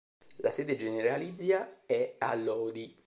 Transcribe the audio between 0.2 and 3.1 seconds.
La sede generalizia è a Lodi.